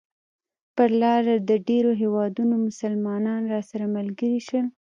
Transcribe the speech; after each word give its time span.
پر 0.75 0.89
لاره 1.01 1.35
د 1.49 1.51
ډېرو 1.67 1.91
هېوادونو 2.01 2.53
مسلمانان 2.67 3.41
راسره 3.53 3.85
ملګري 3.95 4.39
شول. 4.47 4.65